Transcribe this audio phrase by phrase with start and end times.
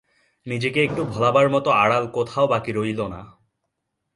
[0.45, 3.21] নিজেকে একটু ভোলাবার মতো আড়াল কোথাও বাকি রইল না।